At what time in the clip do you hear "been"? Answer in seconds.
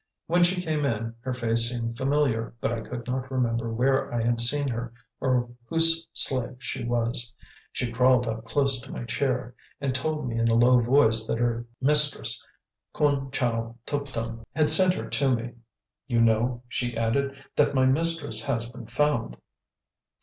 18.67-18.87